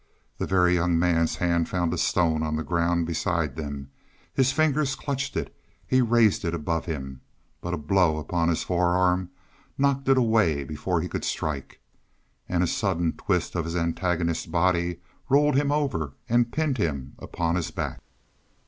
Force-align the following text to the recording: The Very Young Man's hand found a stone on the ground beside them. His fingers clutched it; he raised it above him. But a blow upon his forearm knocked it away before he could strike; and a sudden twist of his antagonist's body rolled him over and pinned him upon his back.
The 0.39 0.47
Very 0.47 0.73
Young 0.73 0.97
Man's 0.97 1.35
hand 1.35 1.69
found 1.69 1.93
a 1.93 1.97
stone 1.99 2.41
on 2.41 2.55
the 2.55 2.63
ground 2.63 3.05
beside 3.05 3.55
them. 3.55 3.91
His 4.33 4.51
fingers 4.51 4.95
clutched 4.95 5.37
it; 5.37 5.55
he 5.85 6.01
raised 6.01 6.43
it 6.43 6.55
above 6.55 6.85
him. 6.87 7.21
But 7.61 7.75
a 7.75 7.77
blow 7.77 8.17
upon 8.17 8.49
his 8.49 8.63
forearm 8.63 9.29
knocked 9.77 10.09
it 10.09 10.17
away 10.17 10.63
before 10.63 11.01
he 11.01 11.07
could 11.07 11.23
strike; 11.23 11.81
and 12.49 12.63
a 12.63 12.65
sudden 12.67 13.13
twist 13.13 13.53
of 13.53 13.65
his 13.65 13.75
antagonist's 13.75 14.47
body 14.47 15.01
rolled 15.29 15.53
him 15.53 15.71
over 15.71 16.13
and 16.27 16.51
pinned 16.51 16.79
him 16.79 17.13
upon 17.19 17.53
his 17.55 17.69
back. 17.69 18.01